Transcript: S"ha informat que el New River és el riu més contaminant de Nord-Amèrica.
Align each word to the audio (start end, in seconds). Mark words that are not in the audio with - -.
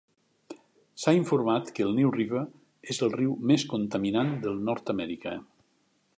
S"ha 1.01 1.13
informat 1.17 1.69
que 1.75 1.85
el 1.87 1.93
New 1.99 2.13
River 2.15 2.41
és 2.95 3.03
el 3.09 3.13
riu 3.19 3.37
més 3.53 3.67
contaminant 3.75 4.35
de 4.47 4.57
Nord-Amèrica. 4.71 5.37